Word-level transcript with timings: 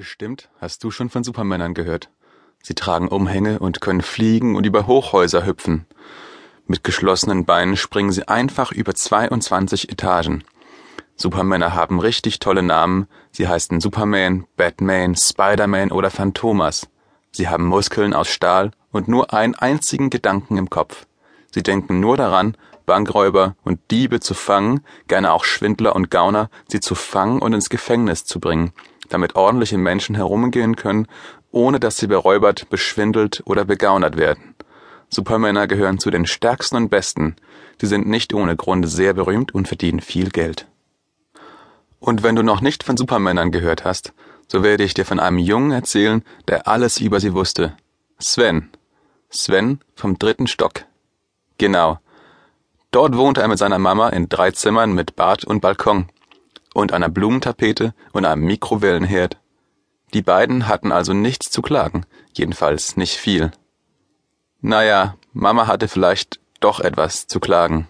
Bestimmt 0.00 0.48
hast 0.58 0.82
du 0.82 0.90
schon 0.90 1.10
von 1.10 1.24
Supermännern 1.24 1.74
gehört. 1.74 2.08
Sie 2.62 2.74
tragen 2.74 3.08
Umhänge 3.08 3.58
und 3.58 3.82
können 3.82 4.00
fliegen 4.00 4.56
und 4.56 4.64
über 4.64 4.86
Hochhäuser 4.86 5.44
hüpfen. 5.44 5.84
Mit 6.66 6.82
geschlossenen 6.84 7.44
Beinen 7.44 7.76
springen 7.76 8.10
sie 8.10 8.26
einfach 8.26 8.72
über 8.72 8.94
22 8.94 9.92
Etagen. 9.92 10.42
Supermänner 11.16 11.74
haben 11.74 12.00
richtig 12.00 12.38
tolle 12.38 12.62
Namen. 12.62 13.08
Sie 13.30 13.46
heißen 13.46 13.82
Superman, 13.82 14.46
Batman, 14.56 15.16
Spider-Man 15.16 15.92
oder 15.92 16.08
Phantomas. 16.08 16.88
Sie 17.30 17.48
haben 17.48 17.66
Muskeln 17.66 18.14
aus 18.14 18.28
Stahl 18.28 18.70
und 18.92 19.06
nur 19.06 19.34
einen 19.34 19.54
einzigen 19.54 20.08
Gedanken 20.08 20.56
im 20.56 20.70
Kopf. 20.70 21.04
Sie 21.54 21.62
denken 21.62 22.00
nur 22.00 22.16
daran, 22.16 22.56
Bankräuber 22.86 23.54
und 23.64 23.78
Diebe 23.90 24.20
zu 24.20 24.32
fangen, 24.32 24.80
gerne 25.08 25.30
auch 25.30 25.44
Schwindler 25.44 25.94
und 25.94 26.10
Gauner, 26.10 26.48
sie 26.68 26.80
zu 26.80 26.94
fangen 26.94 27.42
und 27.42 27.52
ins 27.52 27.68
Gefängnis 27.68 28.24
zu 28.24 28.40
bringen 28.40 28.72
damit 29.10 29.36
ordentliche 29.36 29.78
Menschen 29.78 30.14
herumgehen 30.14 30.76
können, 30.76 31.06
ohne 31.50 31.80
dass 31.80 31.98
sie 31.98 32.06
beräubert, 32.06 32.70
beschwindelt 32.70 33.42
oder 33.44 33.64
begaunert 33.64 34.16
werden. 34.16 34.54
Supermänner 35.08 35.66
gehören 35.66 35.98
zu 35.98 36.10
den 36.10 36.26
stärksten 36.26 36.76
und 36.76 36.88
besten. 36.88 37.36
Sie 37.80 37.86
sind 37.86 38.08
nicht 38.08 38.32
ohne 38.32 38.56
Grund 38.56 38.88
sehr 38.88 39.12
berühmt 39.12 39.52
und 39.52 39.66
verdienen 39.66 40.00
viel 40.00 40.30
Geld. 40.30 40.66
Und 41.98 42.22
wenn 42.22 42.36
du 42.36 42.42
noch 42.42 42.60
nicht 42.60 42.84
von 42.84 42.96
Supermännern 42.96 43.50
gehört 43.50 43.84
hast, 43.84 44.12
so 44.46 44.62
werde 44.62 44.84
ich 44.84 44.94
dir 44.94 45.04
von 45.04 45.20
einem 45.20 45.38
Jungen 45.38 45.72
erzählen, 45.72 46.24
der 46.48 46.68
alles 46.68 47.00
über 47.00 47.20
sie 47.20 47.34
wusste. 47.34 47.76
Sven. 48.18 48.70
Sven 49.28 49.80
vom 49.94 50.18
dritten 50.18 50.46
Stock. 50.46 50.84
Genau. 51.58 51.98
Dort 52.90 53.16
wohnte 53.16 53.42
er 53.42 53.48
mit 53.48 53.58
seiner 53.58 53.78
Mama 53.78 54.08
in 54.08 54.28
drei 54.28 54.50
Zimmern 54.50 54.92
mit 54.92 55.14
Bad 55.14 55.44
und 55.44 55.60
Balkon 55.60 56.08
und 56.74 56.92
einer 56.92 57.08
Blumentapete 57.08 57.94
und 58.12 58.24
einem 58.24 58.44
Mikrowellenherd. 58.44 59.38
Die 60.14 60.22
beiden 60.22 60.66
hatten 60.66 60.92
also 60.92 61.12
nichts 61.12 61.50
zu 61.50 61.62
klagen, 61.62 62.04
jedenfalls 62.32 62.96
nicht 62.96 63.16
viel. 63.16 63.52
Naja, 64.60 65.16
Mama 65.32 65.66
hatte 65.66 65.88
vielleicht 65.88 66.40
doch 66.60 66.80
etwas 66.80 67.26
zu 67.26 67.40
klagen. 67.40 67.88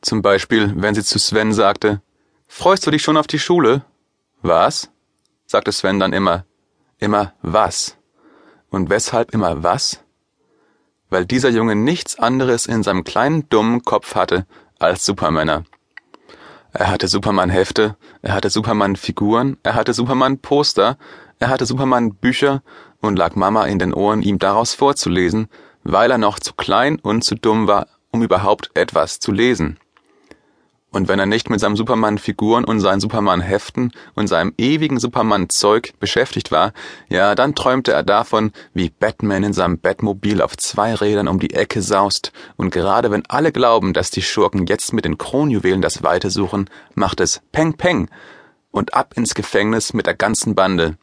Zum 0.00 0.22
Beispiel, 0.22 0.72
wenn 0.76 0.94
sie 0.94 1.04
zu 1.04 1.18
Sven 1.18 1.52
sagte, 1.52 2.02
Freust 2.46 2.86
du 2.86 2.90
dich 2.90 3.02
schon 3.02 3.16
auf 3.16 3.26
die 3.26 3.38
Schule? 3.38 3.84
Was? 4.40 4.90
sagte 5.46 5.70
Sven 5.70 6.00
dann 6.00 6.12
immer. 6.12 6.44
Immer 6.98 7.34
was? 7.42 7.96
Und 8.70 8.90
weshalb 8.90 9.32
immer 9.32 9.62
was? 9.62 10.02
Weil 11.10 11.26
dieser 11.26 11.50
Junge 11.50 11.76
nichts 11.76 12.18
anderes 12.18 12.66
in 12.66 12.82
seinem 12.82 13.04
kleinen 13.04 13.48
dummen 13.48 13.82
Kopf 13.82 14.14
hatte 14.14 14.46
als 14.78 15.04
Supermänner. 15.04 15.64
Er 16.72 16.90
hatte 16.90 17.08
Superman-Hefte, 17.08 17.96
er 18.20 18.34
hatte 18.34 18.50
Superman-Figuren, 18.50 19.56
er 19.62 19.74
hatte 19.74 19.94
Superman-Poster, 19.94 20.98
er 21.38 21.48
hatte 21.48 21.66
Superman-Bücher 21.66 22.62
und 23.00 23.16
lag 23.16 23.34
Mama 23.36 23.64
in 23.64 23.78
den 23.78 23.94
Ohren, 23.94 24.22
ihm 24.22 24.38
daraus 24.38 24.74
vorzulesen, 24.74 25.48
weil 25.82 26.10
er 26.10 26.18
noch 26.18 26.38
zu 26.38 26.52
klein 26.54 26.98
und 27.00 27.24
zu 27.24 27.36
dumm 27.36 27.66
war, 27.66 27.86
um 28.10 28.22
überhaupt 28.22 28.70
etwas 28.74 29.18
zu 29.18 29.32
lesen. 29.32 29.78
Und 30.90 31.06
wenn 31.06 31.18
er 31.18 31.26
nicht 31.26 31.50
mit 31.50 31.60
seinen 31.60 31.76
Superman-Figuren 31.76 32.64
und 32.64 32.80
seinen 32.80 33.00
Superman-Heften 33.00 33.92
und 34.14 34.26
seinem 34.26 34.54
ewigen 34.56 34.98
Superman-Zeug 34.98 35.92
beschäftigt 36.00 36.50
war, 36.50 36.72
ja, 37.10 37.34
dann 37.34 37.54
träumte 37.54 37.92
er 37.92 38.02
davon, 38.02 38.52
wie 38.72 38.88
Batman 38.88 39.44
in 39.44 39.52
seinem 39.52 39.78
Batmobil 39.78 40.40
auf 40.40 40.56
zwei 40.56 40.94
Rädern 40.94 41.28
um 41.28 41.40
die 41.40 41.52
Ecke 41.52 41.82
saust, 41.82 42.32
und 42.56 42.70
gerade 42.70 43.10
wenn 43.10 43.26
alle 43.26 43.52
glauben, 43.52 43.92
dass 43.92 44.10
die 44.10 44.22
Schurken 44.22 44.66
jetzt 44.66 44.94
mit 44.94 45.04
den 45.04 45.18
Kronjuwelen 45.18 45.82
das 45.82 46.02
Weite 46.02 46.30
suchen, 46.30 46.70
macht 46.94 47.20
es 47.20 47.42
Peng 47.52 47.74
Peng 47.74 48.08
und 48.70 48.94
ab 48.94 49.12
ins 49.14 49.34
Gefängnis 49.34 49.92
mit 49.92 50.06
der 50.06 50.14
ganzen 50.14 50.54
Bande. 50.54 50.96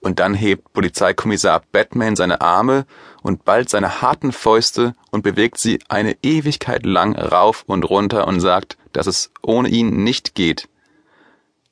Und 0.00 0.18
dann 0.18 0.34
hebt 0.34 0.72
Polizeikommissar 0.72 1.62
Batman 1.70 2.16
seine 2.16 2.40
Arme 2.40 2.86
und 3.22 3.44
bald 3.44 3.68
seine 3.68 4.02
harten 4.02 4.32
Fäuste 4.32 4.94
und 5.12 5.22
bewegt 5.22 5.58
sie 5.58 5.78
eine 5.88 6.16
Ewigkeit 6.22 6.84
lang 6.84 7.14
rauf 7.14 7.62
und 7.68 7.84
runter 7.84 8.26
und 8.26 8.40
sagt, 8.40 8.76
dass 8.92 9.06
es 9.06 9.30
ohne 9.42 9.68
ihn 9.68 10.04
nicht 10.04 10.34
geht. 10.34 10.68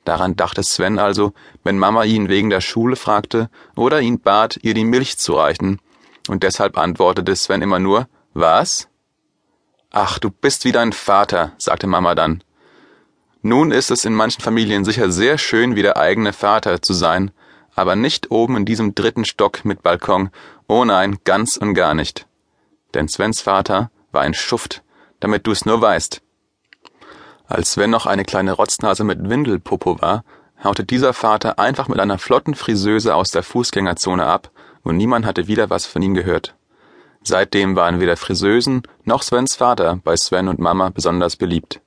Daran 0.05 0.37
dachte 0.37 0.63
Sven 0.63 0.99
also, 0.99 1.33
wenn 1.63 1.79
Mama 1.79 2.05
ihn 2.05 2.29
wegen 2.29 2.51
der 2.51 2.61
Schule 2.61 2.97
fragte 2.97 3.51
oder 3.77 4.01
ihn 4.01 4.21
bat, 4.21 4.59
ihr 4.63 4.75
die 4.75 4.85
Milch 4.85 5.19
zu 5.19 5.35
reichen, 5.35 5.79
und 6.29 6.43
deshalb 6.43 6.79
antwortete 6.79 7.35
Sven 7.37 7.63
immer 7.63 7.79
nur 7.79 8.09
Was? 8.35 8.89
Ach, 9.91 10.19
du 10.19 10.31
bist 10.31 10.65
wie 10.65 10.73
dein 10.73 10.93
Vater, 10.93 11.53
sagte 11.59 11.87
Mama 11.87 12.15
dann. 12.15 12.45
Nun 13.43 13.71
ist 13.71 13.91
es 13.91 14.05
in 14.05 14.15
manchen 14.15 14.43
Familien 14.43 14.85
sicher 14.85 15.11
sehr 15.11 15.39
schön, 15.39 15.75
wie 15.75 15.83
der 15.83 15.97
eigene 15.97 16.33
Vater 16.33 16.83
zu 16.83 16.93
sein, 16.93 17.31
aber 17.75 17.97
nicht 17.97 18.31
oben 18.31 18.57
in 18.57 18.65
diesem 18.65 18.95
dritten 18.95 19.25
Stock 19.25 19.65
mit 19.65 19.83
Balkon, 19.83 20.31
oh 20.69 20.85
nein, 20.85 21.19
ganz 21.25 21.57
und 21.57 21.75
gar 21.75 21.95
nicht. 21.95 22.27
Denn 22.95 23.09
Svens 23.09 23.41
Vater 23.41 23.91
war 24.13 24.23
ein 24.23 24.35
Schuft, 24.35 24.83
damit 25.21 25.47
du's 25.47 25.65
nur 25.65 25.81
weißt. 25.81 26.23
Als 27.51 27.73
Sven 27.73 27.91
noch 27.91 28.07
eine 28.07 28.25
kleine 28.25 28.53
Rotznase 28.53 29.03
mit 29.03 29.29
Windelpopo 29.29 30.01
war, 30.01 30.23
haute 30.63 30.85
dieser 30.85 31.13
Vater 31.13 31.59
einfach 31.59 31.89
mit 31.89 31.99
einer 31.99 32.17
flotten 32.17 32.55
Friseuse 32.55 33.17
aus 33.17 33.33
der 33.33 33.43
Fußgängerzone 33.43 34.25
ab 34.25 34.53
und 34.85 34.97
niemand 34.97 35.27
hatte 35.27 35.49
wieder 35.49 35.69
was 35.69 35.85
von 35.85 36.01
ihm 36.01 36.15
gehört. 36.15 36.55
Seitdem 37.25 37.75
waren 37.75 37.99
weder 37.99 38.17
Friseusen 38.17 38.83
noch 39.03 39.25
Svens 39.25 39.57
Vater 39.57 39.99
bei 40.05 40.17
Sven 40.17 40.47
und 40.47 40.61
Mama 40.61 40.91
besonders 40.91 41.35
beliebt. 41.35 41.81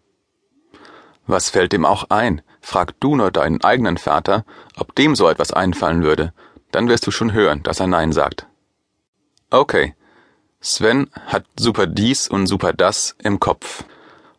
Was 1.28 1.50
fällt 1.50 1.72
dem 1.72 1.86
auch 1.86 2.10
ein? 2.10 2.42
Frag 2.60 3.00
du 3.00 3.16
nur 3.16 3.32
deinen 3.32 3.64
eigenen 3.64 3.98
Vater, 3.98 4.44
ob 4.76 4.94
dem 4.96 5.16
so 5.16 5.30
etwas 5.30 5.54
einfallen 5.54 6.04
würde, 6.04 6.34
dann 6.72 6.90
wirst 6.90 7.08
du 7.08 7.12
schon 7.12 7.32
hören, 7.32 7.64
dass 7.64 7.80
er 7.80 7.88
Nein 7.88 8.12
sagt. 8.12 8.48
Okay. 9.50 9.96
Sven 10.60 11.10
hat 11.26 11.46
super 11.58 11.88
dies 11.88 12.28
und 12.28 12.48
super 12.48 12.74
das 12.74 13.16
im 13.24 13.40
Kopf. 13.40 13.86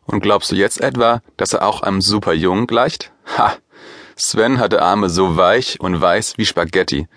Und 0.05 0.21
glaubst 0.21 0.51
du 0.51 0.55
jetzt 0.55 0.81
etwa, 0.81 1.21
dass 1.37 1.53
er 1.53 1.67
auch 1.67 1.81
einem 1.81 2.01
super 2.01 2.33
Jungen 2.33 2.67
gleicht? 2.67 3.11
Ha! 3.37 3.55
Sven 4.15 4.59
hatte 4.59 4.81
Arme 4.81 5.09
so 5.09 5.35
weich 5.35 5.79
und 5.79 5.99
weiß 5.99 6.37
wie 6.37 6.45
Spaghetti. 6.45 7.07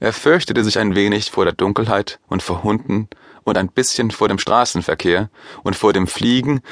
Er 0.00 0.12
fürchtete 0.12 0.64
sich 0.64 0.78
ein 0.78 0.94
wenig 0.94 1.30
vor 1.30 1.44
der 1.44 1.54
Dunkelheit 1.54 2.18
und 2.28 2.42
vor 2.42 2.62
Hunden 2.62 3.08
und 3.44 3.56
ein 3.56 3.68
bisschen 3.68 4.10
vor 4.10 4.28
dem 4.28 4.38
Straßenverkehr 4.38 5.30
und 5.62 5.76
vor 5.76 5.92
dem 5.92 6.06
Fliegen, 6.06 6.62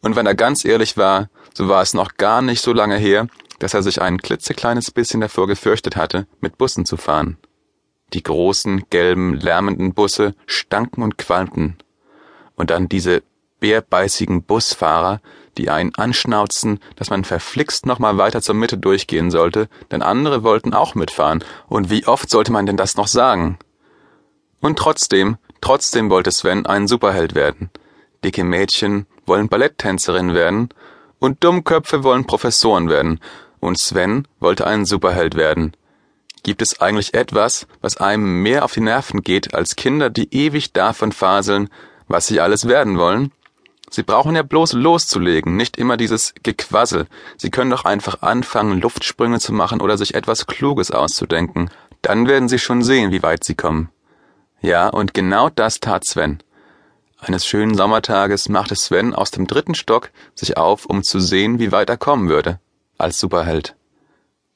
und 0.00 0.16
wenn 0.16 0.26
er 0.26 0.34
ganz 0.34 0.64
ehrlich 0.64 0.96
war, 0.96 1.28
so 1.54 1.68
war 1.68 1.82
es 1.82 1.94
noch 1.94 2.16
gar 2.16 2.42
nicht 2.42 2.62
so 2.62 2.72
lange 2.72 2.96
her, 2.96 3.26
dass 3.58 3.74
er 3.74 3.82
sich 3.82 4.00
ein 4.00 4.18
klitzekleines 4.18 4.90
bisschen 4.92 5.20
davor 5.20 5.46
gefürchtet 5.48 5.96
hatte, 5.96 6.26
mit 6.40 6.58
Bussen 6.58 6.84
zu 6.84 6.96
fahren. 6.96 7.36
Die 8.12 8.22
großen, 8.22 8.84
gelben, 8.90 9.34
lärmenden 9.34 9.94
Busse 9.94 10.34
stanken 10.46 11.02
und 11.02 11.18
qualmten. 11.18 11.76
Und 12.54 12.70
dann 12.70 12.88
diese 12.88 13.22
bärbeißigen 13.60 14.42
Busfahrer, 14.42 15.20
die 15.56 15.70
einen 15.70 15.94
anschnauzten, 15.94 16.80
dass 16.96 17.10
man 17.10 17.24
verflixt 17.24 17.86
noch 17.86 17.98
mal 17.98 18.16
weiter 18.16 18.40
zur 18.40 18.54
Mitte 18.54 18.78
durchgehen 18.78 19.30
sollte, 19.30 19.68
denn 19.90 20.02
andere 20.02 20.42
wollten 20.42 20.74
auch 20.74 20.94
mitfahren. 20.94 21.44
Und 21.66 21.90
wie 21.90 22.06
oft 22.06 22.30
sollte 22.30 22.52
man 22.52 22.66
denn 22.66 22.76
das 22.76 22.96
noch 22.96 23.08
sagen? 23.08 23.58
Und 24.60 24.78
trotzdem, 24.78 25.36
trotzdem 25.60 26.10
wollte 26.10 26.30
Sven 26.30 26.66
ein 26.66 26.88
Superheld 26.88 27.34
werden. 27.34 27.70
Dicke 28.24 28.44
Mädchen 28.44 29.06
wollen 29.26 29.48
Balletttänzerin 29.48 30.34
werden 30.34 30.70
und 31.18 31.42
Dummköpfe 31.44 32.02
wollen 32.02 32.26
Professoren 32.26 32.88
werden. 32.88 33.20
Und 33.60 33.78
Sven 33.78 34.26
wollte 34.40 34.66
ein 34.66 34.84
Superheld 34.84 35.34
werden. 35.34 35.72
Gibt 36.44 36.62
es 36.62 36.80
eigentlich 36.80 37.14
etwas, 37.14 37.66
was 37.80 37.96
einem 37.96 38.42
mehr 38.42 38.64
auf 38.64 38.72
die 38.72 38.80
Nerven 38.80 39.22
geht 39.22 39.54
als 39.54 39.76
Kinder, 39.76 40.10
die 40.10 40.32
ewig 40.32 40.72
davon 40.72 41.12
faseln, 41.12 41.68
was 42.06 42.28
sie 42.28 42.40
alles 42.40 42.68
werden 42.68 42.98
wollen? 42.98 43.32
Sie 43.90 44.02
brauchen 44.02 44.36
ja 44.36 44.42
bloß 44.42 44.74
loszulegen, 44.74 45.56
nicht 45.56 45.76
immer 45.76 45.96
dieses 45.96 46.34
Gequassel. 46.42 47.06
Sie 47.36 47.50
können 47.50 47.70
doch 47.70 47.84
einfach 47.84 48.22
anfangen, 48.22 48.80
Luftsprünge 48.80 49.40
zu 49.40 49.52
machen 49.52 49.80
oder 49.80 49.96
sich 49.96 50.14
etwas 50.14 50.46
Kluges 50.46 50.90
auszudenken. 50.90 51.70
Dann 52.02 52.28
werden 52.28 52.48
Sie 52.48 52.58
schon 52.58 52.82
sehen, 52.82 53.10
wie 53.10 53.22
weit 53.22 53.44
Sie 53.44 53.54
kommen. 53.54 53.90
Ja, 54.60 54.88
und 54.88 55.14
genau 55.14 55.48
das 55.50 55.80
tat 55.80 56.04
Sven. 56.04 56.42
Eines 57.20 57.46
schönen 57.46 57.74
Sommertages 57.74 58.48
machte 58.48 58.76
Sven 58.76 59.14
aus 59.14 59.30
dem 59.30 59.46
dritten 59.46 59.74
Stock 59.74 60.10
sich 60.34 60.56
auf, 60.56 60.86
um 60.86 61.02
zu 61.02 61.18
sehen, 61.18 61.58
wie 61.58 61.72
weit 61.72 61.88
er 61.88 61.96
kommen 61.96 62.28
würde, 62.28 62.60
als 62.96 63.18
Superheld. 63.18 63.74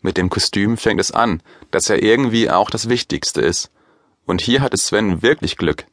Mit 0.00 0.16
dem 0.16 0.30
Kostüm 0.30 0.76
fängt 0.76 1.00
es 1.00 1.12
an, 1.12 1.42
dass 1.70 1.88
er 1.88 2.02
irgendwie 2.02 2.50
auch 2.50 2.70
das 2.70 2.88
Wichtigste 2.88 3.40
ist. 3.40 3.70
Und 4.26 4.40
hier 4.40 4.60
hatte 4.60 4.76
Sven 4.76 5.22
wirklich 5.22 5.56
Glück. 5.56 5.86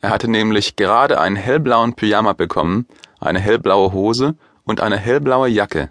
Er 0.00 0.10
hatte 0.10 0.28
nämlich 0.28 0.76
gerade 0.76 1.20
einen 1.20 1.36
hellblauen 1.36 1.94
Pyjama 1.94 2.32
bekommen, 2.32 2.86
eine 3.20 3.40
hellblaue 3.40 3.92
Hose 3.92 4.36
und 4.64 4.80
eine 4.80 4.96
hellblaue 4.96 5.48
Jacke. 5.48 5.90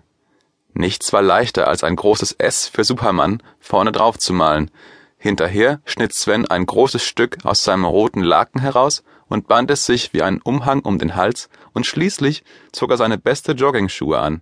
Nichts 0.74 1.14
war 1.14 1.22
leichter 1.22 1.68
als 1.68 1.84
ein 1.84 1.96
großes 1.96 2.34
S 2.34 2.68
für 2.68 2.84
Superman 2.84 3.42
vorne 3.60 3.92
drauf 3.92 4.20
zu 4.20 4.34
malen. 4.34 4.70
Hinterher 5.18 5.80
schnitt 5.86 6.14
Sven 6.14 6.48
ein 6.48 6.66
großes 6.66 7.04
Stück 7.04 7.38
aus 7.46 7.64
seinem 7.64 7.86
roten 7.86 8.22
Laken 8.22 8.62
heraus 8.62 9.04
und 9.28 9.48
band 9.48 9.72
es 9.72 9.86
sich 9.86 10.14
wie 10.14 10.22
einen 10.22 10.42
Umhang 10.42 10.82
um 10.82 11.00
den 11.00 11.16
Hals 11.16 11.50
und 11.74 11.86
schließlich 11.86 12.44
zog 12.72 12.92
er 12.92 12.98
seine 12.98 13.18
beste 13.18 13.54
Joggingschuhe 13.54 14.20
an. 14.20 14.42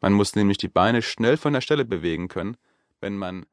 Man 0.00 0.14
muss 0.14 0.34
nämlich 0.34 0.58
die 0.58 0.68
Beine 0.68 1.02
schnell 1.02 1.36
von 1.36 1.52
der 1.52 1.60
Stelle 1.60 1.84
bewegen 1.84 2.28
können, 2.28 2.56
wenn 3.00 3.16
man 3.16 3.44